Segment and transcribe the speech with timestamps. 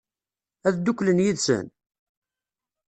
[0.67, 1.65] Ad dduklen yid-sen?